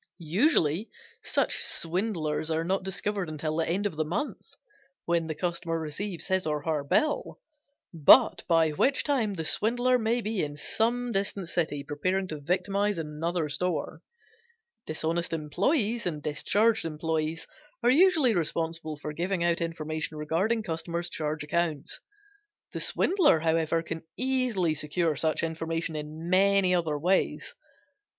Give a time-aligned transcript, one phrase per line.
[0.17, 0.89] Usually
[1.21, 4.55] such swindlers are not discovered until the end of a month,
[5.05, 7.39] when the customer receives his or her bill,
[7.93, 12.97] but by which time the swindler may be in some distant city preparing to victimize
[12.97, 14.01] another store.
[14.87, 17.45] Dishonest employes and discharged employes
[17.83, 21.99] are usually responsible for giving out information regarding customers' charge accounts.
[22.73, 27.53] The swindler, however, can easily secure such information in many other ways.